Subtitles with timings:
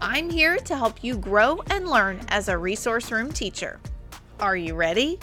[0.00, 3.80] I'm here to help you grow and learn as a resource room teacher.
[4.38, 5.18] Are you ready?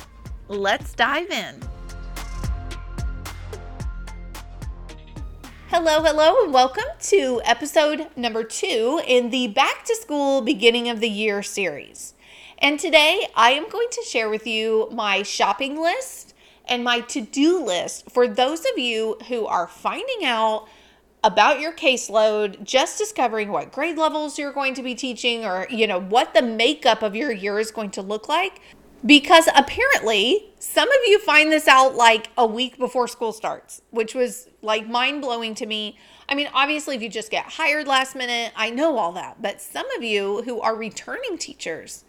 [0.48, 1.62] Let's dive in.
[5.68, 11.00] Hello, hello, and welcome to episode number two in the Back to School Beginning of
[11.00, 12.16] the Year series.
[12.58, 16.34] And today I am going to share with you my shopping list
[16.66, 20.68] and my to do list for those of you who are finding out
[21.24, 25.88] about your caseload, just discovering what grade levels you're going to be teaching or, you
[25.88, 28.60] know, what the makeup of your year is going to look like.
[29.06, 34.16] Because apparently, some of you find this out like a week before school starts, which
[34.16, 35.98] was like mind blowing to me.
[36.30, 39.42] I mean, obviously, if you just get hired last minute, I know all that.
[39.42, 42.06] But some of you who are returning teachers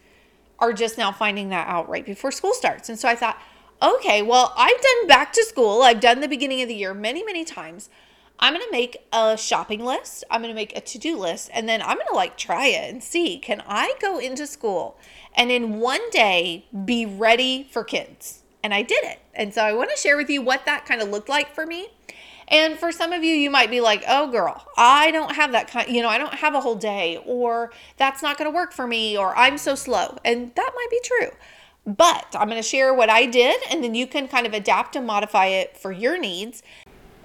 [0.61, 2.89] are just now finding that out right before school starts.
[2.89, 3.41] And so I thought,
[3.83, 7.25] okay, well, I've done back to school, I've done the beginning of the year many,
[7.25, 7.91] many times.
[8.39, 10.25] I'm going to make a shopping list.
[10.31, 11.51] I'm going to make a to do list.
[11.53, 14.99] And then I'm going to like try it and see can I go into school
[15.37, 18.43] and in one day be ready for kids?
[18.63, 19.21] And I did it.
[19.35, 21.67] And so I want to share with you what that kind of looked like for
[21.67, 21.89] me.
[22.49, 25.69] And for some of you, you might be like, oh, girl, I don't have that
[25.69, 28.73] kind, you know, I don't have a whole day, or that's not going to work
[28.73, 30.19] for me, or I'm so slow.
[30.25, 31.31] And that might be true.
[31.87, 34.97] But I'm going to share what I did, and then you can kind of adapt
[34.97, 36.63] and modify it for your needs.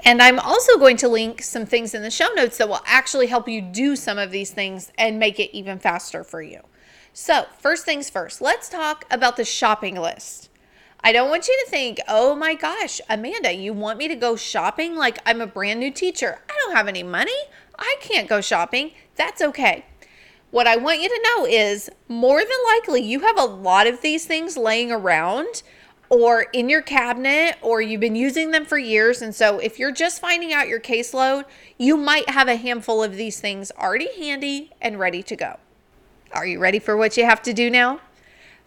[0.05, 3.27] And I'm also going to link some things in the show notes that will actually
[3.27, 6.61] help you do some of these things and make it even faster for you.
[7.11, 10.49] So, first things first, let's talk about the shopping list.
[11.01, 14.35] I don't want you to think, oh my gosh, Amanda, you want me to go
[14.35, 16.39] shopping like I'm a brand new teacher.
[16.49, 17.31] I don't have any money.
[17.77, 18.91] I can't go shopping.
[19.15, 19.85] That's okay.
[20.51, 24.01] What I want you to know is more than likely you have a lot of
[24.01, 25.63] these things laying around
[26.09, 29.21] or in your cabinet or you've been using them for years.
[29.21, 31.45] And so if you're just finding out your caseload,
[31.77, 35.57] you might have a handful of these things already handy and ready to go.
[36.31, 38.01] Are you ready for what you have to do now?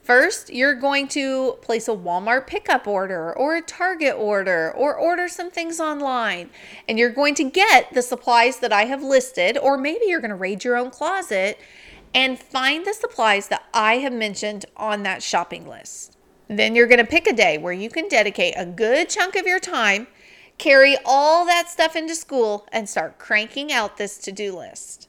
[0.02, 5.28] First, you're going to place a Walmart pickup order or a Target order or order
[5.28, 6.50] some things online.
[6.88, 10.30] And you're going to get the supplies that I have listed, or maybe you're going
[10.30, 11.56] to raid your own closet
[12.12, 16.16] and find the supplies that I have mentioned on that shopping list.
[16.52, 19.46] Then you're going to pick a day where you can dedicate a good chunk of
[19.46, 20.06] your time,
[20.58, 25.08] carry all that stuff into school, and start cranking out this to do list.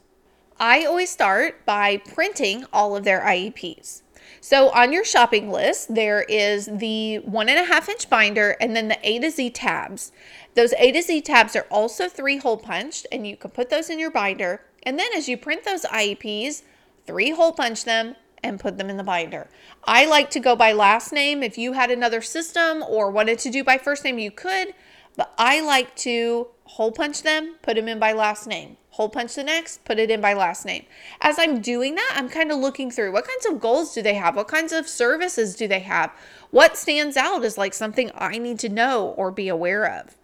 [0.60, 4.04] I always start by printing all of their IEPs.
[4.40, 8.76] So on your shopping list, there is the one and a half inch binder and
[8.76, 10.12] then the A to Z tabs.
[10.56, 13.90] Those A to Z tabs are also three hole punched, and you can put those
[13.90, 14.62] in your binder.
[14.84, 16.62] And then as you print those IEPs,
[17.06, 19.50] three hole punch them and put them in the binder.
[19.84, 21.42] I like to go by last name.
[21.42, 24.74] If you had another system or wanted to do by first name, you could,
[25.16, 28.78] but I like to hole punch them, put them in by last name.
[28.92, 30.86] Hole punch the next, put it in by last name.
[31.20, 34.14] As I'm doing that, I'm kind of looking through what kinds of goals do they
[34.14, 34.36] have?
[34.36, 36.12] What kinds of services do they have?
[36.52, 40.16] What stands out is like something I need to know or be aware of?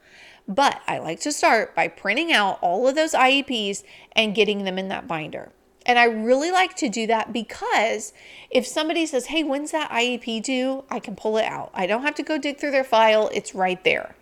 [0.48, 4.80] But I like to start by printing out all of those IEPs and getting them
[4.80, 5.52] in that binder.
[5.90, 8.14] And I really like to do that because
[8.52, 10.84] if somebody says, hey, when's that IEP due?
[10.88, 11.72] I can pull it out.
[11.74, 14.16] I don't have to go dig through their file, it's right there.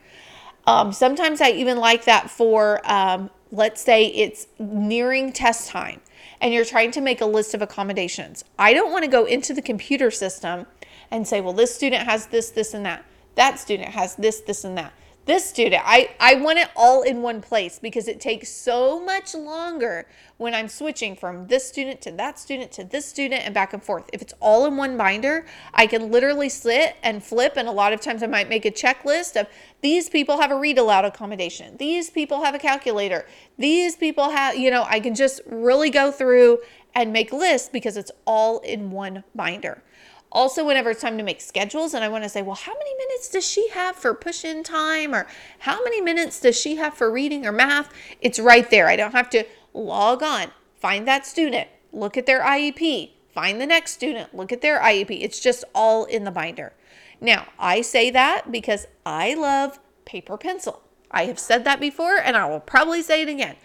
[0.66, 6.00] Um, sometimes I even like that for, um, let's say it's nearing test time
[6.40, 8.46] and you're trying to make a list of accommodations.
[8.58, 10.68] I don't want to go into the computer system
[11.12, 13.04] and say, well, this student has this, this, and that.
[13.36, 14.94] That student has this, this, and that
[15.28, 19.36] this student i i want it all in one place because it takes so much
[19.36, 20.08] longer
[20.38, 23.84] when i'm switching from this student to that student to this student and back and
[23.84, 24.10] forth.
[24.14, 27.94] If it's all in one binder i can literally sit and flip and a lot
[27.94, 29.48] of times i might make a checklist of
[29.82, 31.78] these people have a read aloud accommodation.
[31.78, 33.28] These people have a calculator.
[33.58, 36.60] These people have you know i can just really go through
[36.96, 39.84] and make lists because it's all in one binder
[40.32, 42.96] also, whenever it's time to make schedules, and I want to say, well, how many
[42.96, 45.16] minutes does she have for push in time?
[45.16, 45.26] Or
[45.60, 47.94] how many minutes does she have for reading or math?
[48.22, 48.88] It's right there.
[48.88, 53.66] I don't have to log on, find that student, look at their IEP, find the
[53.66, 55.22] next student, look at their IEP.
[55.22, 56.74] It's just all in the binder.
[57.22, 60.82] Now, I say that because I love paper pencil.
[61.10, 63.56] I have said that before, and I will probably say it again.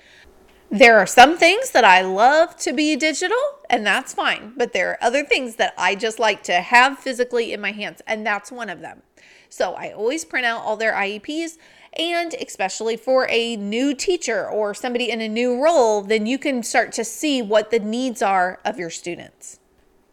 [0.72, 3.36] There are some things that I love to be digital,
[3.69, 4.54] and that's fine.
[4.56, 8.00] But there are other things that I just like to have physically in my hands,
[8.06, 9.02] and that's one of them.
[9.50, 11.58] So I always print out all their IEPs,
[11.92, 16.62] and especially for a new teacher or somebody in a new role, then you can
[16.62, 19.58] start to see what the needs are of your students.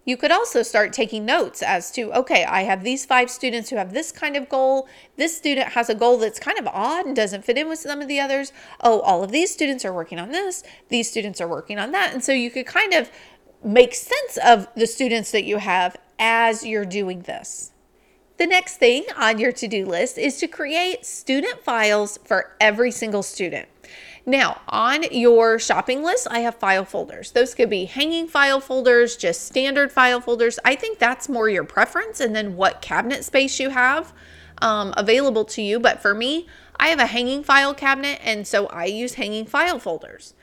[0.10, 3.76] You could also start taking notes as to, okay, I have these five students who
[3.76, 4.88] have this kind of goal.
[5.18, 8.02] This student has a goal that's kind of odd and doesn't fit in with some
[8.02, 8.52] of the others.
[8.82, 10.64] Oh, all of these students are working on this.
[10.88, 12.12] These students are working on that.
[12.12, 13.12] And so you could kind of
[13.64, 17.74] make sense of the students that you have as you're doing this.
[18.38, 22.90] The next thing on your to do list is to create student files for every
[22.90, 23.68] single student.
[24.26, 27.32] Now, on your shopping list, I have file folders.
[27.32, 30.60] Those could be hanging file folders, just standard file folders.
[30.64, 34.14] I think that's more your preference and then what cabinet space you have
[34.62, 35.80] um, available to you.
[35.80, 36.48] But for me,
[36.80, 40.34] I have a hanging file cabinet, and so I use hanging file folders.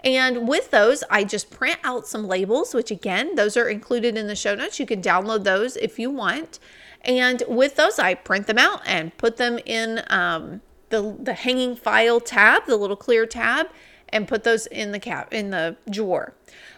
[0.00, 4.26] And with those, I just print out some labels, which again, those are included in
[4.26, 4.78] the show notes.
[4.78, 6.58] You can download those if you want.
[7.00, 11.76] And with those, I print them out and put them in um, the, the hanging
[11.76, 13.68] file tab, the little clear tab,
[14.08, 16.34] and put those in the cap in the drawer.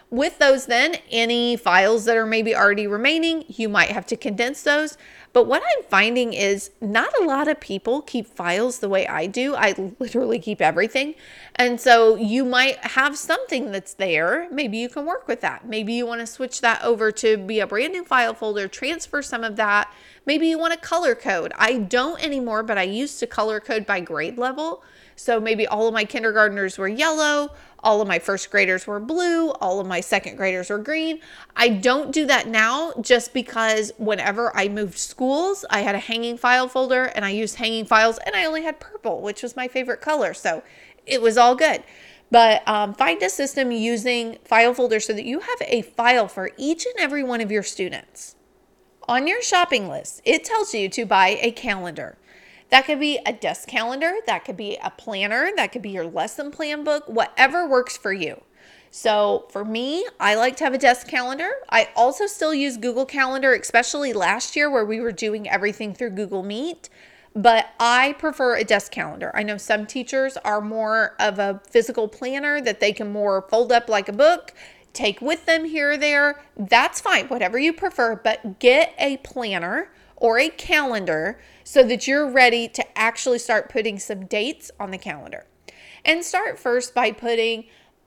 [0.09, 4.63] With those then, any files that are maybe already remaining, you might have to condense
[4.63, 4.97] those.
[5.31, 9.27] But what I'm finding is not a lot of people keep files the way I
[9.27, 9.55] do.
[9.55, 11.13] I literally keep everything.
[11.55, 14.47] And so you might have something that's there.
[14.51, 15.67] Maybe you can work with that.
[15.67, 19.21] Maybe you want to switch that over to be a brand new file folder, transfer
[19.21, 19.93] some of that.
[20.25, 21.53] Maybe you want to color code.
[21.57, 24.83] I don't anymore, but I used to color code by grade level.
[25.19, 29.51] So maybe all of my kindergartners were yellow, all of my first graders were blue,
[29.51, 31.19] all of my second graders were green.
[31.57, 36.37] I don't do that now just because whenever I moved schools, I had a hanging
[36.37, 39.67] file folder and I used hanging files and I only had purple, which was my
[39.67, 40.33] favorite color.
[40.33, 40.63] So
[41.05, 41.83] it was all good.
[42.31, 46.51] But um, find a system using file folders so that you have a file for
[46.55, 48.37] each and every one of your students.
[49.09, 52.18] On your shopping list, it tells you to buy a calendar.
[52.69, 56.05] That could be a desk calendar, that could be a planner, that could be your
[56.05, 58.41] lesson plan book, whatever works for you.
[58.91, 61.49] So for me, I like to have a desk calendar.
[61.69, 66.11] I also still use Google Calendar, especially last year where we were doing everything through
[66.11, 66.89] Google Meet.
[67.35, 69.31] But I prefer a desk calendar.
[69.35, 73.71] I know some teachers are more of a physical planner that they can more fold
[73.71, 74.53] up like a book,
[74.93, 76.41] take with them here or there.
[76.57, 82.29] That's fine, whatever you prefer, but get a planner or a calendar so that you're
[82.29, 85.45] ready to actually start putting some dates on the calendar.
[86.05, 87.65] And start first by putting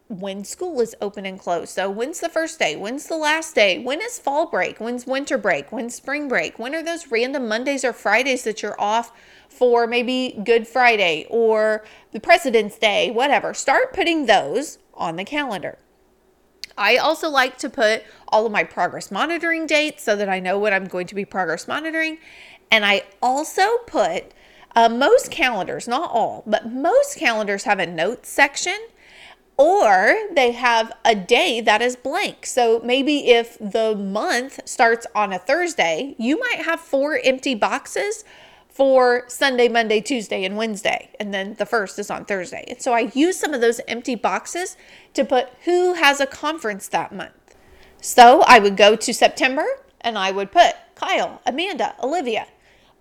[0.08, 1.70] when school is open and closed.
[1.70, 2.76] So, when's the first day?
[2.76, 3.78] When's the last day?
[3.78, 4.78] When is fall break?
[4.78, 5.72] When's winter break?
[5.72, 6.58] When's spring break?
[6.58, 9.12] When are those random Mondays or Fridays that you're off
[9.48, 13.54] for maybe Good Friday or the President's Day, whatever?
[13.54, 15.78] Start putting those on the calendar.
[16.76, 20.58] I also like to put all of my progress monitoring dates so that I know
[20.58, 22.18] when I'm going to be progress monitoring.
[22.70, 24.32] And I also put
[24.74, 28.78] uh, most calendars, not all, but most calendars have a notes section
[29.58, 32.46] or they have a day that is blank.
[32.46, 38.24] So maybe if the month starts on a Thursday, you might have four empty boxes
[38.72, 41.10] for Sunday, Monday, Tuesday, and Wednesday.
[41.20, 42.64] And then the first is on Thursday.
[42.68, 44.76] And so I use some of those empty boxes
[45.12, 47.56] to put who has a conference that month.
[48.00, 49.64] So I would go to September
[50.00, 52.46] and I would put Kyle, Amanda, Olivia.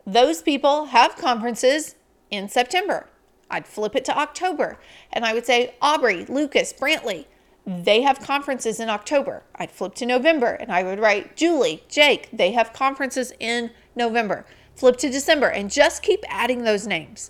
[0.06, 1.96] Those people have conferences
[2.30, 3.08] in September.
[3.50, 4.78] I'd flip it to October
[5.12, 7.26] and I would say Aubrey, Lucas, Brantley.
[7.66, 9.44] They have conferences in October.
[9.56, 12.30] I'd flip to November and I would write Julie, Jake.
[12.34, 14.46] They have conferences in November.
[14.82, 17.30] Flip to December and just keep adding those names.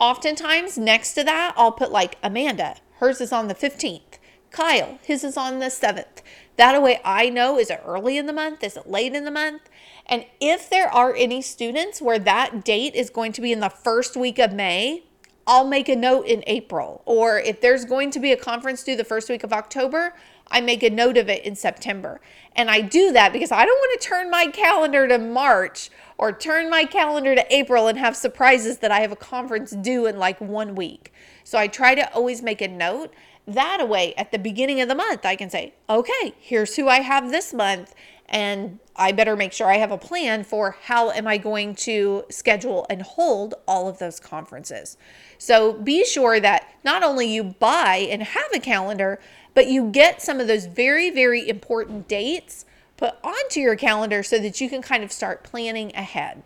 [0.00, 2.74] Oftentimes, next to that, I'll put like Amanda.
[2.96, 4.18] Hers is on the 15th.
[4.50, 6.22] Kyle, his is on the 7th.
[6.56, 8.64] That way I know is it early in the month?
[8.64, 9.62] Is it late in the month?
[10.06, 13.70] And if there are any students where that date is going to be in the
[13.70, 15.04] first week of May,
[15.46, 17.02] I'll make a note in April.
[17.06, 20.14] Or if there's going to be a conference due the first week of October,
[20.50, 22.20] I make a note of it in September.
[22.56, 26.32] And I do that because I don't want to turn my calendar to March or
[26.32, 30.18] turn my calendar to April and have surprises that I have a conference due in
[30.18, 31.12] like one week.
[31.44, 33.14] So I try to always make a note.
[33.46, 37.00] That way, at the beginning of the month, I can say, okay, here's who I
[37.00, 37.94] have this month.
[38.28, 42.24] And I better make sure I have a plan for how am I going to
[42.28, 44.98] schedule and hold all of those conferences.
[45.38, 49.18] So be sure that not only you buy and have a calendar,
[49.58, 52.64] but you get some of those very, very important dates
[52.96, 56.44] put onto your calendar so that you can kind of start planning ahead.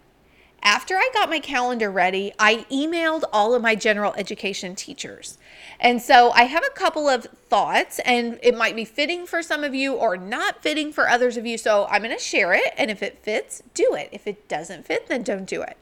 [0.62, 5.38] after I got my calendar ready, I emailed all of my general education teachers.
[5.81, 9.64] And so I have a couple of thoughts, and it might be fitting for some
[9.64, 11.59] of you or not fitting for others of you.
[11.59, 12.73] So I'm going to share it.
[12.78, 14.09] And if it fits, do it.
[14.12, 15.76] If it doesn't fit, then don't do it.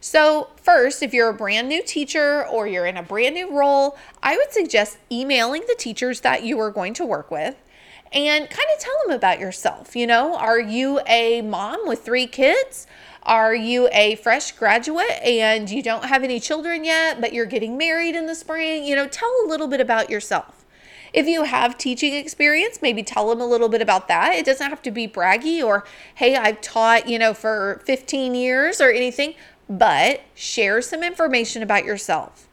[0.00, 3.96] So, first, if you're a brand new teacher or you're in a brand new role,
[4.22, 7.56] I would suggest emailing the teachers that you are going to work with
[8.12, 9.96] and kind of tell them about yourself.
[9.96, 12.86] You know, are you a mom with three kids?
[13.22, 17.76] Are you a fresh graduate and you don't have any children yet, but you're getting
[17.76, 18.84] married in the spring?
[18.84, 20.64] You know, tell a little bit about yourself.
[21.12, 24.34] If you have teaching experience, maybe tell them a little bit about that.
[24.34, 25.84] It doesn't have to be braggy or,
[26.14, 29.34] hey, I've taught, you know, for 15 years or anything,
[29.68, 32.48] but share some information about yourself.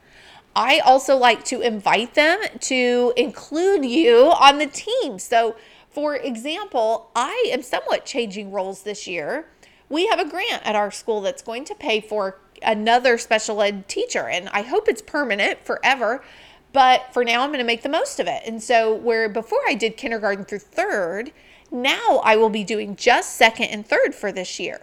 [0.55, 5.17] I also like to invite them to include you on the team.
[5.17, 5.55] So,
[5.89, 9.47] for example, I am somewhat changing roles this year
[9.93, 13.87] we have a grant at our school that's going to pay for another special ed
[13.87, 14.27] teacher.
[14.27, 16.23] And I hope it's permanent forever.
[16.71, 18.41] But for now, I'm going to make the most of it.
[18.47, 21.31] And so, where before I did kindergarten through third,
[21.69, 24.81] now I will be doing just second and third for this year.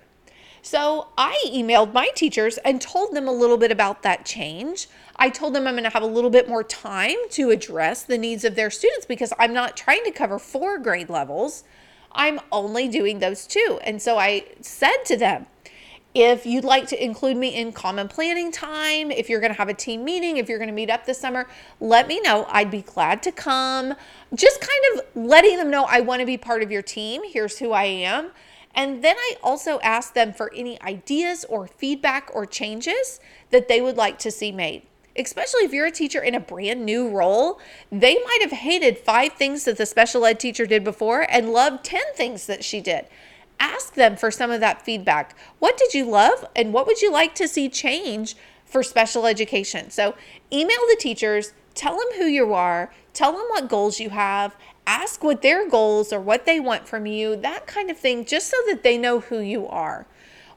[0.63, 4.89] So I emailed my teachers and told them a little bit about that change.
[5.17, 8.19] I told them I'm going to have a little bit more time to address the
[8.19, 11.65] needs of their students because I'm not trying to cover four grade levels.
[12.13, 13.79] I'm only doing those two.
[13.85, 15.47] And so I said to them,
[16.13, 19.69] if you'd like to include me in common planning time, if you're going to have
[19.69, 21.47] a team meeting, if you're going to meet up this summer,
[21.79, 22.47] let me know.
[22.49, 23.95] I'd be glad to come.
[24.35, 27.23] Just kind of letting them know I want to be part of your team.
[27.25, 28.33] Here's who I am.
[28.75, 33.81] And then I also asked them for any ideas or feedback or changes that they
[33.81, 34.83] would like to see made
[35.17, 37.61] especially if you're a teacher in a brand new role,
[37.91, 41.85] they might have hated five things that the special ed teacher did before and loved
[41.85, 43.07] 10 things that she did.
[43.59, 45.37] Ask them for some of that feedback.
[45.59, 49.91] What did you love and what would you like to see change for special education?
[49.91, 50.15] So,
[50.53, 54.57] email the teachers, tell them who you are, tell them what goals you have,
[54.91, 58.49] ask what their goals or what they want from you, that kind of thing, just
[58.49, 60.07] so that they know who you are.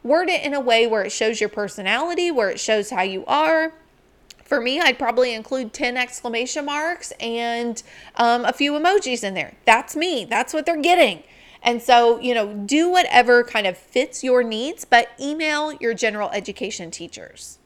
[0.02, 3.24] Word it in a way where it shows your personality, where it shows how you
[3.26, 3.74] are
[4.54, 7.82] for me, I'd probably include 10 exclamation marks and
[8.18, 9.56] um, a few emojis in there.
[9.66, 10.26] That's me.
[10.26, 11.24] That's what they're getting.
[11.64, 16.30] And so, you know, do whatever kind of fits your needs, but email your general
[16.30, 17.58] education teachers.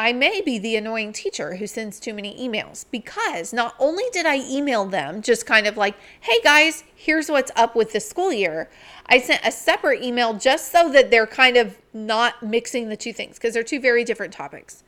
[0.00, 4.24] I may be the annoying teacher who sends too many emails because not only did
[4.24, 8.32] I email them just kind of like, hey guys, here's what's up with the school
[8.32, 8.70] year,
[9.04, 13.12] I sent a separate email just so that they're kind of not mixing the two
[13.12, 14.84] things because they're two very different topics.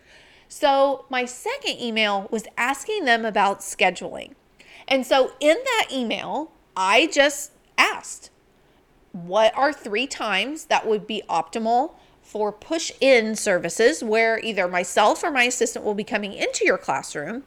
[0.48, 4.32] So, my second email was asking them about scheduling.
[4.88, 8.30] And so, in that email, I just asked,
[9.12, 11.96] what are three times that would be optimal
[12.32, 16.78] for push in services where either myself or my assistant will be coming into your
[16.78, 17.42] classroom?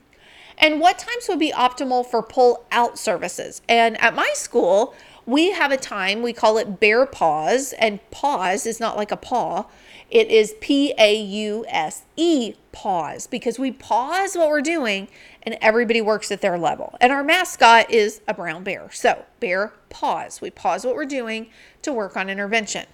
[0.60, 3.64] And what times would be optimal for pull out services?
[3.68, 4.94] And at my school,
[5.26, 9.18] we have a time, we call it bear pause, and pause is not like a
[9.18, 9.66] paw.
[10.12, 15.08] It is P A U S E, pause, because we pause what we're doing
[15.42, 16.96] and everybody works at their level.
[17.02, 18.92] And our mascot is a brown bear.
[18.92, 20.42] So, bear pause.
[20.42, 21.48] We pause what we're doing
[21.82, 22.86] to work on intervention.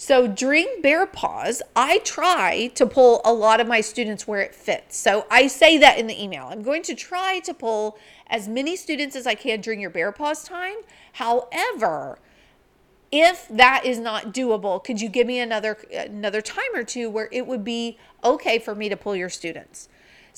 [0.00, 4.54] So during bear pause, I try to pull a lot of my students where it
[4.54, 4.96] fits.
[4.96, 6.46] So I say that in the email.
[6.46, 10.12] I'm going to try to pull as many students as I can during your bear
[10.12, 10.76] pause time.
[11.14, 12.20] However,
[13.10, 17.28] if that is not doable, could you give me another another time or two where
[17.32, 19.88] it would be okay for me to pull your students?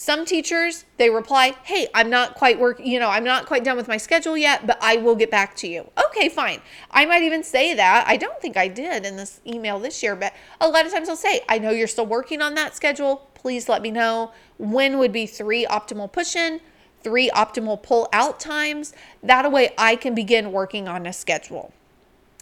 [0.03, 3.77] Some teachers, they reply, "Hey, I'm not quite work, you know, I'm not quite done
[3.77, 6.63] with my schedule yet, but I will get back to you." Okay, fine.
[6.91, 8.07] I might even say that.
[8.07, 11.11] I don't think I did in this email this year, but a lot of times
[11.11, 13.29] I'll say, "I know you're still working on that schedule.
[13.35, 16.63] Please let me know when would be 3 optimal push-in,
[17.03, 18.95] 3 optimal pull-out times.
[19.23, 21.75] That way I can begin working on a schedule."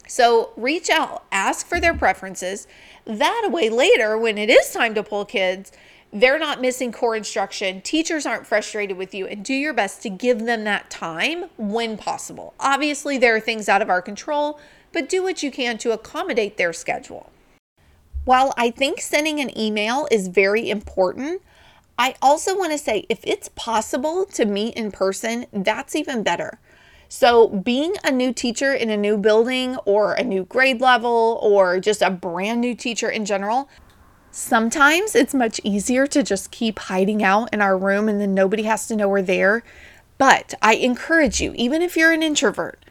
[0.06, 2.68] So reach out, ask for their preferences.
[3.04, 5.72] That way, later, when it is time to pull kids,
[6.12, 7.80] they're not missing core instruction.
[7.82, 11.96] Teachers aren't frustrated with you, and do your best to give them that time when
[11.96, 12.54] possible.
[12.58, 14.58] Obviously, there are things out of our control,
[14.92, 17.30] but do what you can to accommodate their schedule.
[18.24, 21.42] While I think sending an email is very important,
[21.98, 26.58] I also want to say if it's possible to meet in person, that's even better.
[27.10, 31.80] So, being a new teacher in a new building or a new grade level or
[31.80, 33.70] just a brand new teacher in general,
[34.30, 38.64] Sometimes it's much easier to just keep hiding out in our room and then nobody
[38.64, 39.62] has to know we're there.
[40.18, 42.84] But I encourage you, even if you're an introvert,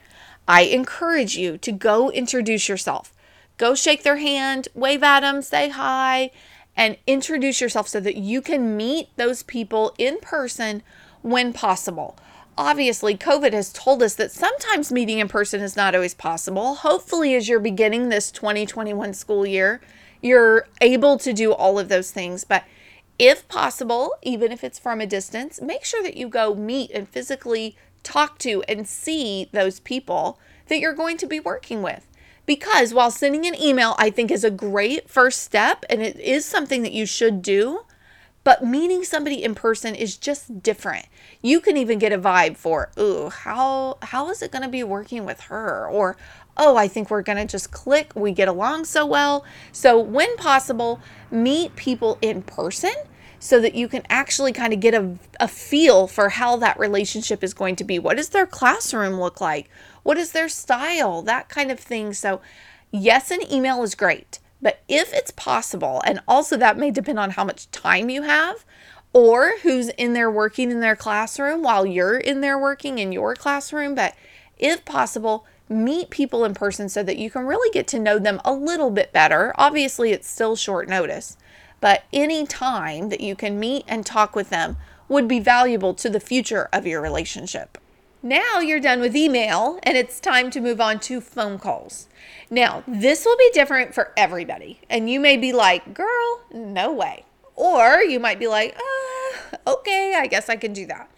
[0.47, 3.13] I encourage you to go introduce yourself.
[3.57, 6.31] Go shake their hand, wave at them, say hi,
[6.75, 10.83] and introduce yourself so that you can meet those people in person
[11.21, 12.17] when possible.
[12.57, 16.75] Obviously, COVID has told us that sometimes meeting in person is not always possible.
[16.75, 19.81] Hopefully, as you're beginning this 2021 school year,
[20.27, 22.43] you're able to do all of those things.
[22.43, 22.63] But
[23.17, 27.09] if possible, even if it's from a distance, make sure that you go meet and
[27.09, 32.07] physically talk to and see those people that you're going to be working with.
[32.45, 36.45] Because while sending an email, I think, is a great first step and it is
[36.45, 37.81] something that you should do,
[38.45, 41.07] but meeting somebody in person is just different.
[41.41, 44.83] You can even get a vibe for, ooh, how how is it going to be
[44.83, 45.85] working with her?
[45.85, 46.15] Or,
[46.57, 48.11] oh, I think we're going to just click.
[48.15, 49.45] We get along so well.
[49.71, 50.99] So, when possible,
[51.31, 52.93] meet people in person
[53.39, 57.43] so that you can actually kind of get a, a feel for how that relationship
[57.43, 57.99] is going to be.
[57.99, 59.69] What does their classroom look like?
[60.03, 61.21] What is their style?
[61.21, 62.13] That kind of thing.
[62.13, 62.41] So,
[62.91, 67.31] yes, an email is great, but if it's possible, and also that may depend on
[67.31, 68.65] how much time you have
[69.13, 73.35] or who's in there working in their classroom while you're in there working in your
[73.35, 74.15] classroom, but
[74.57, 78.41] if possible, meet people in person so that you can really get to know them
[78.45, 79.53] a little bit better.
[79.57, 81.37] Obviously, it's still short notice,
[81.81, 84.77] but any time that you can meet and talk with them
[85.09, 87.77] would be valuable to the future of your relationship.
[88.23, 92.07] Now you're done with email and it's time to move on to phone calls.
[92.49, 94.79] Now, this will be different for everybody.
[94.89, 97.25] And you may be like, girl, no way.
[97.55, 101.09] Or you might be like, uh, okay, I guess I can do that.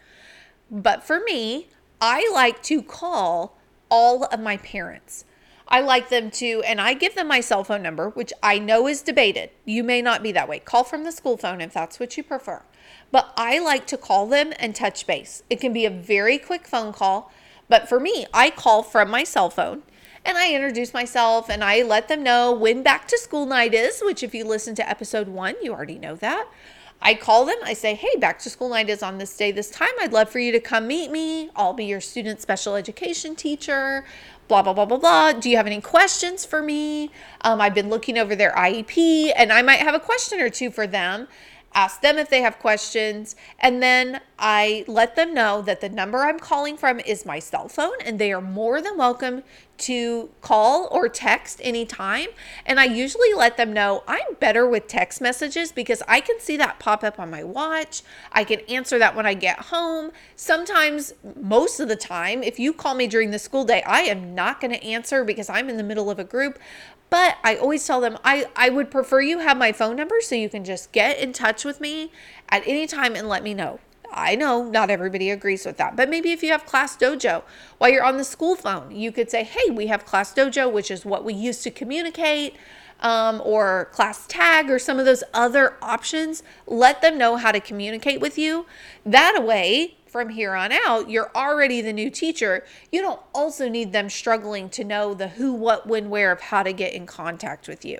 [0.70, 1.70] But for me,
[2.01, 3.58] I like to call
[3.89, 5.25] all of my parents.
[5.67, 8.88] I like them to, and I give them my cell phone number, which I know
[8.88, 9.51] is debated.
[9.65, 10.60] You may not be that way.
[10.60, 12.63] Call from the school phone if that's what you prefer.
[13.12, 15.43] But I like to call them and touch base.
[15.50, 17.31] It can be a very quick phone call.
[17.67, 19.84] But for me, I call from my cell phone
[20.25, 24.01] and I introduce myself and I let them know when back to school night is,
[24.01, 26.48] which, if you listen to episode one, you already know that.
[27.01, 29.70] I call them, I say, hey, back to school night is on this day, this
[29.70, 29.89] time.
[30.01, 31.50] I'd love for you to come meet me.
[31.56, 34.03] I'll be your student special education teacher
[34.50, 35.32] blah, blah, blah, blah, blah.
[35.32, 37.12] Do you have any questions for me?
[37.41, 40.71] Um, I've been looking over their IEP and I might have a question or two
[40.71, 41.28] for them
[41.73, 46.19] ask them if they have questions, and then I let them know that the number
[46.19, 49.43] I'm calling from is my cell phone, and they are more than welcome
[49.79, 52.27] to call or text anytime.
[52.65, 56.58] And I usually let them know I'm better with text messages because I can see
[56.58, 58.01] that pop up on my watch.
[58.32, 60.12] I can answer that when I get home.
[60.36, 64.36] Sometimes, most of the time, if you call me during the school day, I am
[64.36, 66.60] not going to answer because I'm in the middle of a group.
[67.10, 70.36] But I always tell them I, I would prefer you have my phone number so
[70.36, 72.12] you can just get in touch with me
[72.50, 73.80] at any time and let me know.
[74.12, 77.43] I know not everybody agrees with that, but maybe if you have Class Dojo
[77.78, 80.89] while you're on the school phone, you could say, Hey, we have Class Dojo, which
[80.89, 82.56] is what we use to communicate,
[83.02, 86.43] um, or Class Tag, or some of those other options.
[86.65, 88.65] Let them know how to communicate with you.
[89.06, 92.65] That way, from here on out, you're already the new teacher.
[92.91, 96.63] You don't also need them struggling to know the who, what, when, where of how
[96.63, 98.00] to get in contact with you.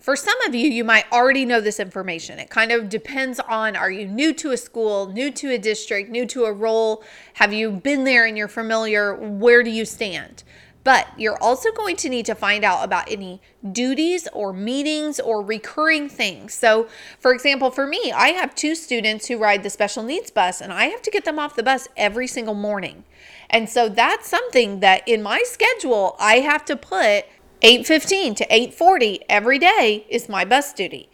[0.00, 2.38] For some of you, you might already know this information.
[2.38, 6.10] It kind of depends on are you new to a school, new to a district,
[6.10, 7.04] new to a role?
[7.34, 9.14] Have you been there and you're familiar?
[9.14, 10.42] Where do you stand?
[10.82, 15.42] But you're also going to need to find out about any duties or meetings or
[15.42, 16.54] recurring things.
[16.54, 16.88] So,
[17.18, 20.72] for example, for me, I have two students who ride the special needs bus, and
[20.72, 23.04] I have to get them off the bus every single morning.
[23.50, 27.26] And so that's something that in my schedule, I have to put
[27.62, 31.10] 8:15 to 8:40 every day is my bus duty.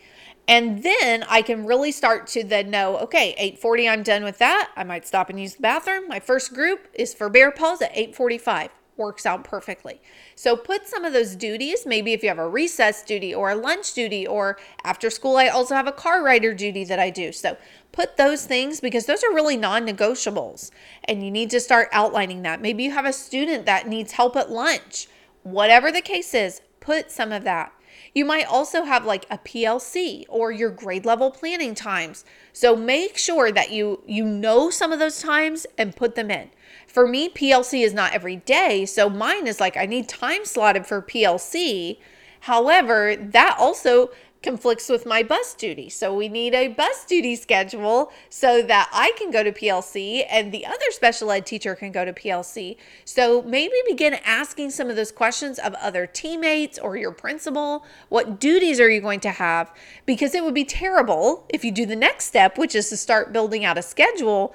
[0.48, 4.70] And then I can really start to then know, okay, 8:40 I'm done with that.
[4.76, 6.06] I might stop and use the bathroom.
[6.06, 10.00] My first group is for bear pause at 8:45 works out perfectly.
[10.34, 13.54] So put some of those duties, maybe if you have a recess duty or a
[13.54, 17.32] lunch duty, or after school, I also have a car rider duty that I do.
[17.32, 17.56] So
[17.92, 20.70] put those things because those are really non negotiables
[21.04, 22.60] and you need to start outlining that.
[22.60, 25.08] Maybe you have a student that needs help at lunch.
[25.42, 27.72] Whatever the case is, put some of that.
[28.14, 32.24] You might also have like a PLC or your grade level planning times.
[32.52, 36.50] So make sure that you you know some of those times and put them in.
[36.96, 38.86] For me, PLC is not every day.
[38.86, 41.98] So mine is like I need time slotted for PLC.
[42.40, 45.90] However, that also conflicts with my bus duty.
[45.90, 50.52] So we need a bus duty schedule so that I can go to PLC and
[50.52, 52.78] the other special ed teacher can go to PLC.
[53.04, 57.84] So maybe begin asking some of those questions of other teammates or your principal.
[58.08, 59.70] What duties are you going to have?
[60.06, 63.34] Because it would be terrible if you do the next step, which is to start
[63.34, 64.54] building out a schedule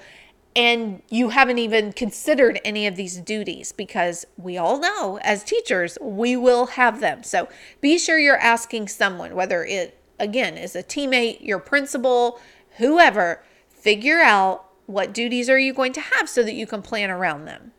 [0.55, 5.97] and you haven't even considered any of these duties because we all know as teachers
[6.01, 7.23] we will have them.
[7.23, 7.47] So
[7.79, 12.39] be sure you're asking someone, whether it again is a teammate, your principal,
[12.77, 17.09] whoever, figure out what duties are you going to have so that you can plan
[17.09, 17.71] around them.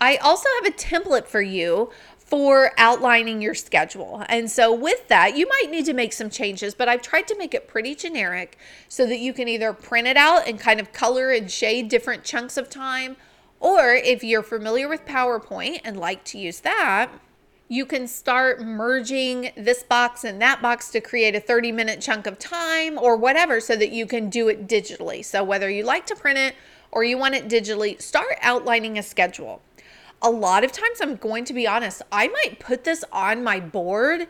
[0.00, 1.90] I also have a template for you
[2.30, 4.24] for outlining your schedule.
[4.28, 7.36] And so, with that, you might need to make some changes, but I've tried to
[7.36, 8.56] make it pretty generic
[8.88, 12.22] so that you can either print it out and kind of color and shade different
[12.22, 13.16] chunks of time,
[13.58, 17.10] or if you're familiar with PowerPoint and like to use that,
[17.66, 22.28] you can start merging this box and that box to create a 30 minute chunk
[22.28, 25.24] of time or whatever so that you can do it digitally.
[25.24, 26.54] So, whether you like to print it
[26.92, 29.62] or you want it digitally, start outlining a schedule
[30.22, 33.60] a lot of times I'm going to be honest, I might put this on my
[33.60, 34.26] board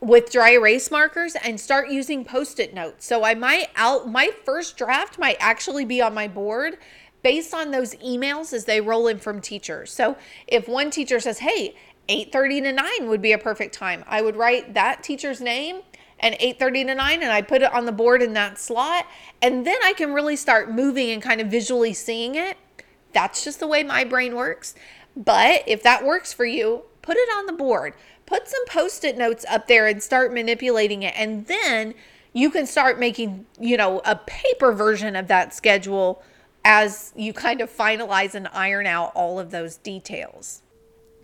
[0.00, 3.04] with dry erase markers and start using post-it notes.
[3.04, 6.78] So I might out my first draft might actually be on my board
[7.22, 9.92] based on those emails as they roll in from teachers.
[9.92, 11.74] So if one teacher says, "Hey,
[12.08, 15.82] 8:30 to 9 would be a perfect time." I would write that teacher's name
[16.20, 19.04] and 8:30 to 9 and I put it on the board in that slot
[19.42, 22.56] and then I can really start moving and kind of visually seeing it.
[23.12, 24.74] That's just the way my brain works.
[25.18, 27.94] But if that works for you, put it on the board.
[28.24, 31.14] Put some post it notes up there and start manipulating it.
[31.16, 31.94] And then
[32.32, 36.22] you can start making, you know, a paper version of that schedule
[36.64, 40.62] as you kind of finalize and iron out all of those details.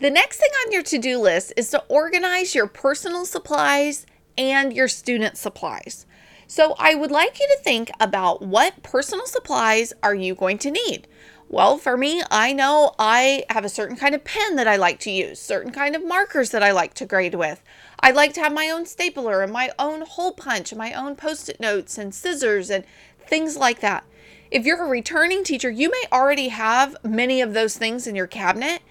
[0.00, 4.72] The next thing on your to do list is to organize your personal supplies and
[4.72, 6.04] your student supplies.
[6.48, 10.70] So I would like you to think about what personal supplies are you going to
[10.70, 11.07] need?
[11.54, 14.98] Well, for me, I know I have a certain kind of pen that I like
[14.98, 17.62] to use, certain kind of markers that I like to grade with.
[18.00, 21.14] I like to have my own stapler and my own hole punch and my own
[21.14, 22.82] post-it notes and scissors and
[23.28, 24.02] things like that.
[24.50, 28.26] If you're a returning teacher, you may already have many of those things in your
[28.26, 28.82] cabinet.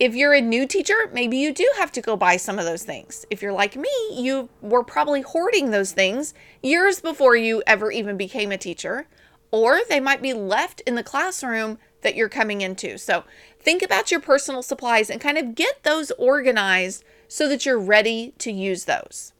[0.00, 2.82] If you're a new teacher, maybe you do have to go buy some of those
[2.82, 3.26] things.
[3.30, 8.16] If you're like me, you were probably hoarding those things years before you ever even
[8.16, 9.06] became a teacher,
[9.50, 12.98] or they might be left in the classroom that you're coming into.
[12.98, 13.24] So
[13.58, 18.34] think about your personal supplies and kind of get those organized so that you're ready
[18.38, 19.32] to use those.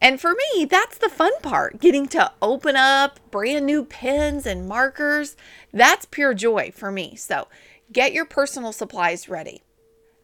[0.00, 4.68] And for me, that's the fun part getting to open up brand new pens and
[4.68, 5.36] markers.
[5.72, 7.16] That's pure joy for me.
[7.16, 7.48] So
[7.90, 9.62] get your personal supplies ready.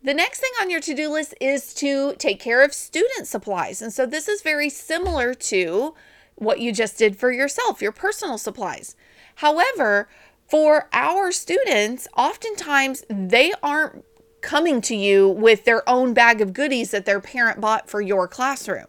[0.03, 3.81] The next thing on your to do list is to take care of student supplies.
[3.81, 5.95] And so this is very similar to
[6.37, 8.97] what you just did for yourself, your personal supplies.
[9.41, 10.07] However,
[10.47, 14.05] for our students, oftentimes they aren't
[14.43, 18.29] coming to you with their own bag of goodies that their parent bought for your
[18.29, 18.85] classroom.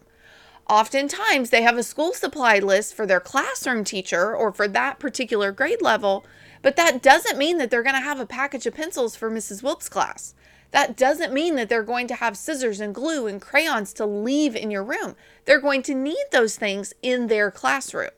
[0.68, 5.52] Oftentimes, they have a school supply list for their classroom teacher or for that particular
[5.52, 6.26] grade level,
[6.60, 9.62] but that doesn't mean that they're going to have a package of pencils for Mrs.
[9.62, 10.34] Wilkes' class.
[10.70, 14.54] That doesn't mean that they're going to have scissors and glue and crayons to leave
[14.54, 15.16] in your room.
[15.46, 18.10] They're going to need those things in their classroom.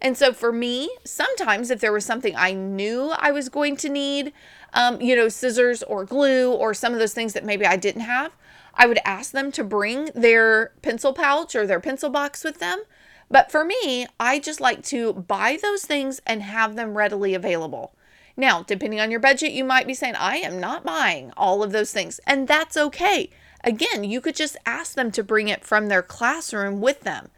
[0.00, 3.88] And so for me, sometimes if there was something I knew I was going to
[3.88, 4.32] need,
[4.74, 8.02] um, you know, scissors or glue or some of those things that maybe I didn't
[8.02, 8.32] have,
[8.74, 12.82] I would ask them to bring their pencil pouch or their pencil box with them.
[13.30, 17.94] But for me, I just like to buy those things and have them readily available.
[18.36, 21.72] Now, depending on your budget, you might be saying, I am not buying all of
[21.72, 22.20] those things.
[22.26, 23.30] And that's okay.
[23.64, 27.30] Again, you could just ask them to bring it from their classroom with them.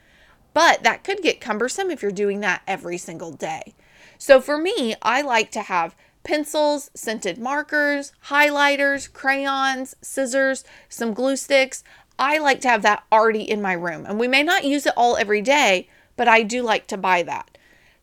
[0.59, 3.77] But that could get cumbersome if you're doing that every single day.
[4.19, 5.95] So for me, I like to have
[6.25, 11.85] pencils, scented markers, highlighters, crayons, scissors, some glue sticks.
[12.19, 14.05] I like to have that already in my room.
[14.05, 17.23] And we may not use it all every day, but I do like to buy
[17.23, 17.57] that.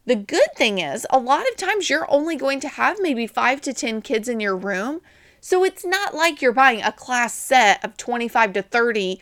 [0.05, 3.59] The good thing is, a lot of times you're only going to have maybe five
[3.63, 5.01] to 10 kids in your room.
[5.41, 9.19] So it's not like you're buying a class set of 25 to 30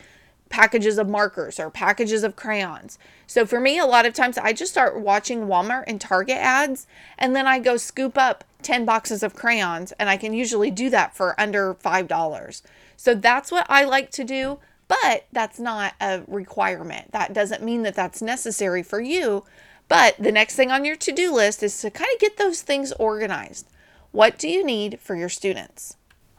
[0.54, 2.96] packages of markers or packages of crayons.
[3.26, 6.86] So for me, a lot of times I just start watching Walmart and Target ads
[7.18, 10.90] and then I go scoop up 10 boxes of crayons and I can usually do
[10.90, 12.62] that for under $5.
[12.96, 17.10] So that's what I like to do, but that's not a requirement.
[17.10, 19.42] That doesn't mean that that's necessary for you.
[19.88, 22.62] But the next thing on your to do list is to kind of get those
[22.62, 23.66] things organized.
[24.12, 25.96] What do you need for your students?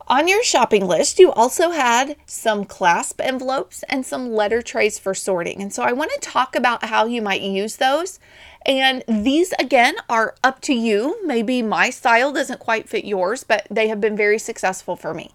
[0.07, 5.15] On your shopping list, you also had some clasp envelopes and some letter trays for
[5.15, 5.63] sorting.
[5.63, 8.19] And so I want to talk about how you might use those.
[8.67, 11.17] And these, again, are up to you.
[11.25, 15.31] Maybe my style doesn't quite fit yours, but they have been very successful for me.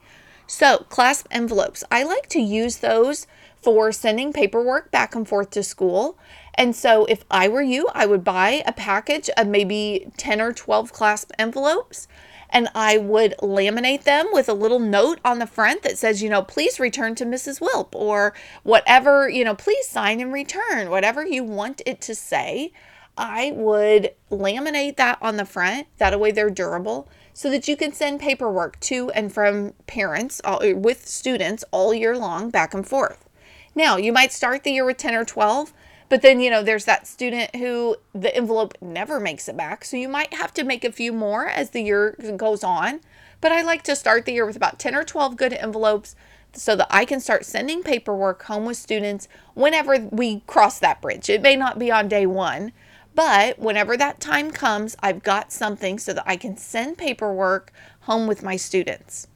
[0.46, 3.26] So, clasp envelopes, I like to use those
[3.60, 6.16] for sending paperwork back and forth to school.
[6.54, 10.52] And so, if I were you, I would buy a package of maybe 10 or
[10.52, 12.06] 12 clasp envelopes
[12.50, 16.28] and I would laminate them with a little note on the front that says, you
[16.28, 17.60] know, please return to Mrs.
[17.60, 22.72] Wilp or whatever, you know, please sign and return, whatever you want it to say.
[23.16, 25.86] I would laminate that on the front.
[25.98, 30.60] That way they're durable so that you can send paperwork to and from parents all,
[30.74, 33.28] with students all year long back and forth.
[33.74, 35.72] Now, you might start the year with 10 or 12,
[36.10, 39.84] but then, you know, there's that student who the envelope never makes it back.
[39.84, 43.00] So you might have to make a few more as the year goes on.
[43.40, 46.16] But I like to start the year with about 10 or 12 good envelopes
[46.52, 51.30] so that I can start sending paperwork home with students whenever we cross that bridge.
[51.30, 52.72] It may not be on day one,
[53.14, 58.26] but whenever that time comes, I've got something so that I can send paperwork home
[58.26, 59.28] with my students.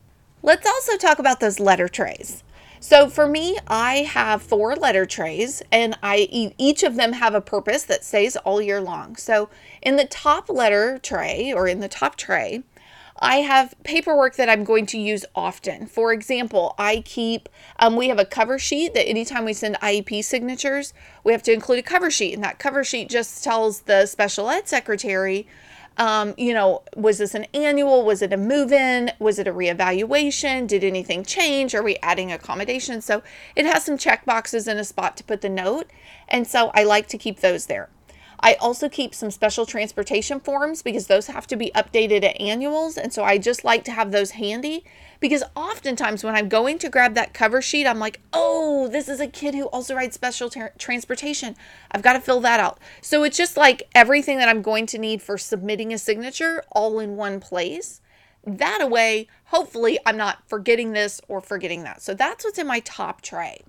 [0.42, 2.42] Let's also talk about those letter trays.
[2.86, 7.40] So for me, I have four letter trays and I each of them have a
[7.40, 9.16] purpose that stays all year long.
[9.16, 9.48] So
[9.80, 12.62] in the top letter tray or in the top tray,
[13.18, 15.86] I have paperwork that I'm going to use often.
[15.86, 20.22] For example, I keep, um, we have a cover sheet that anytime we send IEP
[20.22, 20.92] signatures,
[21.24, 22.34] we have to include a cover sheet.
[22.34, 25.46] And that cover sheet just tells the special ed secretary
[25.96, 28.04] um, you know, was this an annual?
[28.04, 29.12] Was it a move in?
[29.18, 30.66] Was it a reevaluation?
[30.66, 31.74] Did anything change?
[31.74, 33.04] Are we adding accommodations?
[33.04, 33.22] So
[33.54, 35.88] it has some check boxes and a spot to put the note.
[36.28, 37.88] And so I like to keep those there.
[38.40, 42.96] I also keep some special transportation forms because those have to be updated at annuals.
[42.96, 44.84] And so I just like to have those handy
[45.20, 49.20] because oftentimes when I'm going to grab that cover sheet, I'm like, oh, this is
[49.20, 51.56] a kid who also rides special transportation.
[51.90, 52.78] I've got to fill that out.
[53.00, 56.98] So it's just like everything that I'm going to need for submitting a signature all
[56.98, 58.00] in one place.
[58.46, 62.02] That way, hopefully, I'm not forgetting this or forgetting that.
[62.02, 63.62] So that's what's in my top tray.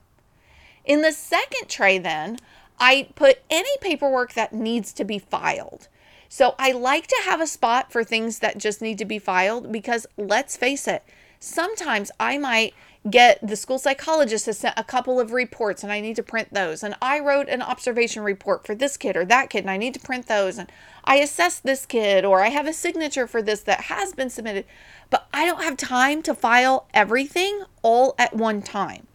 [0.83, 2.37] In the second tray, then,
[2.79, 5.87] I put any paperwork that needs to be filed.
[6.29, 9.71] So I like to have a spot for things that just need to be filed
[9.71, 11.03] because let's face it,
[11.39, 12.73] sometimes I might
[13.09, 16.51] get the school psychologist has sent a couple of reports and I need to print
[16.51, 16.83] those.
[16.83, 19.93] And I wrote an observation report for this kid or that kid and I need
[19.93, 20.57] to print those.
[20.57, 20.71] And
[21.03, 24.65] I assessed this kid or I have a signature for this that has been submitted.
[25.11, 29.05] But I don't have time to file everything all at one time.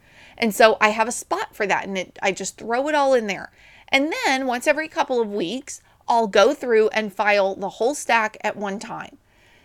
[0.41, 3.15] And so I have a spot for that and it, I just throw it all
[3.15, 3.53] in there.
[3.91, 8.37] And then once every couple of weeks, I'll go through and file the whole stack
[8.43, 9.19] at one time.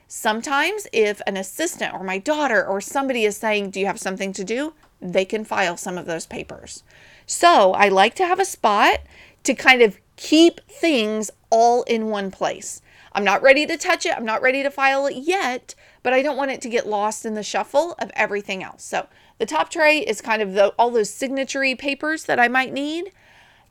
[0.07, 4.33] Sometimes, if an assistant or my daughter or somebody is saying, Do you have something
[4.33, 4.73] to do?
[5.01, 6.83] they can file some of those papers.
[7.25, 8.99] So I like to have a spot
[9.43, 12.81] to kind of keep things all in one place.
[13.11, 14.15] I'm not ready to touch it.
[14.15, 17.25] I'm not ready to file it yet, but I don't want it to get lost
[17.25, 18.83] in the shuffle of everything else.
[18.83, 22.73] So the top tray is kind of the, all those signatory papers that I might
[22.73, 23.11] need.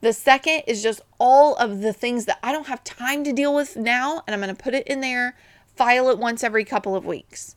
[0.01, 3.55] The second is just all of the things that I don't have time to deal
[3.55, 5.35] with now, and I'm going to put it in there
[5.77, 7.57] file it once every couple of weeks.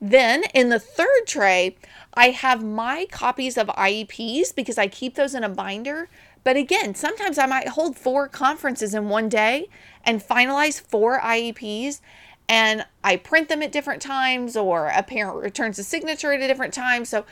[0.00, 1.76] Then in the third tray,
[2.14, 6.08] I have my copies of IEPs because I keep those in a binder.
[6.42, 9.68] But again, sometimes I might hold four conferences in one day
[10.04, 12.00] and finalize four IEPs
[12.48, 16.46] and I print them at different times or a parent returns a signature at a
[16.46, 17.04] different time.
[17.04, 17.24] So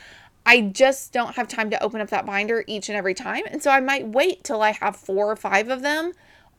[0.45, 3.43] I just don't have time to open up that binder each and every time.
[3.49, 6.13] And so I might wait till I have four or five of them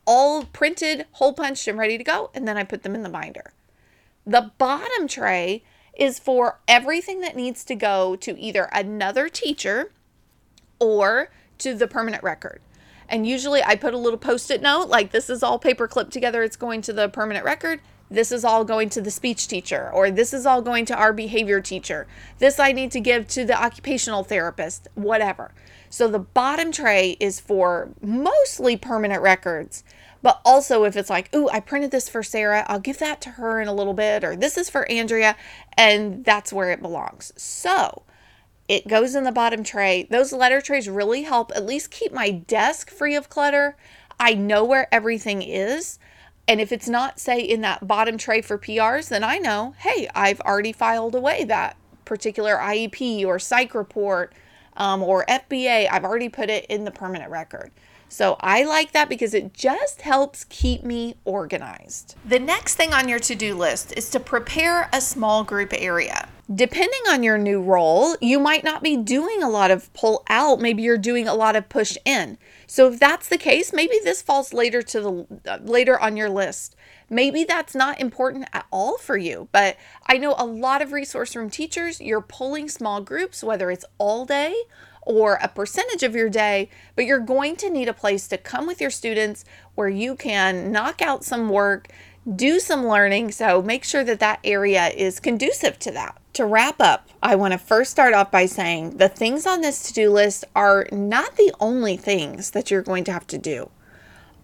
[0.05, 2.29] all printed, hole punched, and ready to go.
[2.33, 3.53] And then I put them in the binder.
[4.25, 9.91] The bottom tray is for everything that needs to go to either another teacher
[10.79, 12.61] or to the permanent record.
[13.09, 16.13] And usually I put a little post it note like this is all paper clipped
[16.13, 17.81] together, it's going to the permanent record.
[18.11, 21.13] This is all going to the speech teacher, or this is all going to our
[21.13, 22.07] behavior teacher.
[22.39, 25.53] This I need to give to the occupational therapist, whatever.
[25.89, 29.85] So the bottom tray is for mostly permanent records.
[30.21, 33.29] But also, if it's like, ooh, I printed this for Sarah, I'll give that to
[33.31, 35.35] her in a little bit, or this is for Andrea,
[35.77, 37.31] and that's where it belongs.
[37.37, 38.03] So
[38.67, 40.07] it goes in the bottom tray.
[40.11, 43.75] Those letter trays really help at least keep my desk free of clutter.
[44.19, 45.97] I know where everything is.
[46.47, 50.09] And if it's not, say, in that bottom tray for PRs, then I know, hey,
[50.13, 54.33] I've already filed away that particular IEP or psych report
[54.75, 55.87] um, or FBA.
[55.89, 57.71] I've already put it in the permanent record.
[58.09, 62.15] So I like that because it just helps keep me organized.
[62.25, 66.27] The next thing on your to do list is to prepare a small group area.
[66.53, 70.59] Depending on your new role, you might not be doing a lot of pull out.
[70.59, 72.37] Maybe you're doing a lot of push in.
[72.67, 76.29] So if that's the case, maybe this falls later to the uh, later on your
[76.29, 76.75] list.
[77.09, 81.35] Maybe that's not important at all for you, but I know a lot of resource
[81.35, 84.55] room teachers, you're pulling small groups whether it's all day
[85.03, 88.67] or a percentage of your day, but you're going to need a place to come
[88.67, 89.43] with your students
[89.75, 91.87] where you can knock out some work,
[92.35, 93.31] do some learning.
[93.31, 96.17] So make sure that that area is conducive to that.
[96.33, 99.83] To wrap up, I want to first start off by saying the things on this
[99.83, 103.69] to do list are not the only things that you're going to have to do.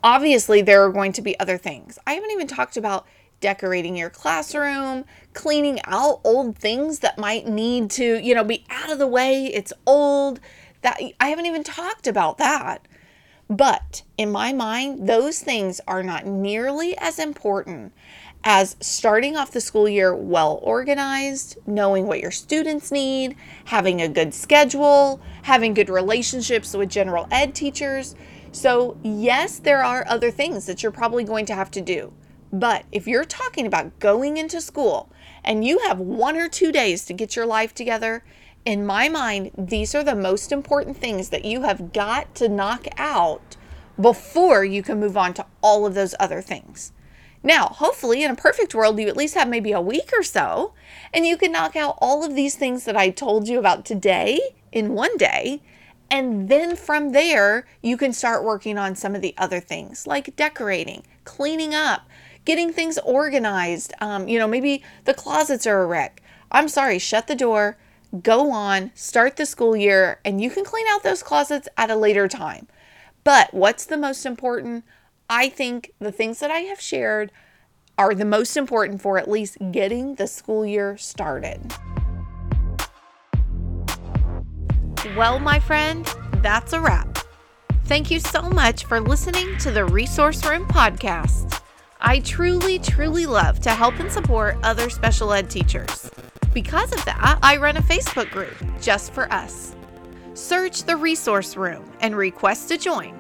[0.04, 1.98] Obviously, there are going to be other things.
[2.06, 3.06] I haven't even talked about
[3.40, 8.92] decorating your classroom, cleaning out old things that might need to, you know, be out
[8.92, 9.46] of the way.
[9.46, 10.40] It's old.
[10.82, 12.88] That I haven't even talked about that.
[13.50, 17.94] But in my mind, those things are not nearly as important
[18.44, 24.08] as starting off the school year well organized, knowing what your students need, having a
[24.08, 28.16] good schedule, having good relationships with general ed teachers.
[28.52, 32.14] So, yes, there are other things that you're probably going to have to do.
[32.52, 35.12] But if you're talking about going into school
[35.44, 38.24] and you have one or two days to get your life together,
[38.68, 42.86] in my mind, these are the most important things that you have got to knock
[42.98, 43.56] out
[43.98, 46.92] before you can move on to all of those other things.
[47.42, 50.74] Now, hopefully, in a perfect world, you at least have maybe a week or so,
[51.14, 54.42] and you can knock out all of these things that I told you about today
[54.74, 55.62] in one day.
[56.12, 60.36] And then from there, you can start working on some of the other things like
[60.36, 62.02] decorating, cleaning up,
[62.44, 63.94] getting things organized.
[64.02, 66.22] Um, you know, maybe the closets are a wreck.
[66.52, 67.78] I'm sorry, shut the door,
[68.22, 71.96] go on, start the school year, and you can clean out those closets at a
[71.96, 72.68] later time.
[73.24, 74.86] But what's the most important?
[75.30, 77.32] I think the things that I have shared
[77.98, 81.74] are the most important for at least getting the school year started.
[85.16, 86.06] Well, my friend,
[86.44, 87.18] that's a wrap.
[87.86, 91.62] Thank you so much for listening to the Resource Room podcast.
[92.00, 96.12] I truly, truly love to help and support other special ed teachers.
[96.58, 99.76] Because of that, I run a Facebook group just for us.
[100.34, 103.18] Search the Resource Room and request to join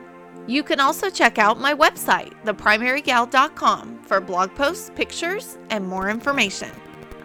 [0.47, 6.71] you can also check out my website, theprimarygal.com, for blog posts, pictures, and more information.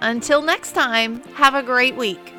[0.00, 2.34] Until next time, have a great week.